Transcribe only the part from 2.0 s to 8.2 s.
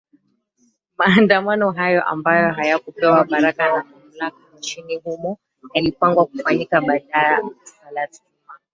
ambayo hayakupewa baraka na mamlaka nchini humo yalipangwa kufanyika baada salat